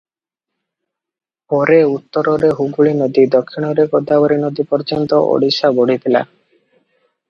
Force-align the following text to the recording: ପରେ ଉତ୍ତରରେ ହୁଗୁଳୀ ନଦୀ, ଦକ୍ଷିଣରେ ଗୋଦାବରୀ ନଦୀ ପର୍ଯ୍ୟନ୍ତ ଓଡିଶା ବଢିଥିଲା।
ପରେ 1.55 1.77
ଉତ୍ତରରେ 1.91 2.51
ହୁଗୁଳୀ 2.61 2.95
ନଦୀ, 3.03 3.27
ଦକ୍ଷିଣରେ 3.39 3.89
ଗୋଦାବରୀ 3.95 4.43
ନଦୀ 4.49 4.69
ପର୍ଯ୍ୟନ୍ତ 4.75 5.25
ଓଡିଶା 5.31 5.77
ବଢିଥିଲା। 5.81 6.29